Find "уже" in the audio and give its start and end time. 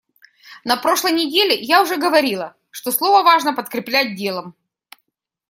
1.83-1.95